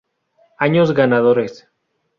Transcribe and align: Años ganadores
Años 0.57 0.93
ganadores 0.95 1.67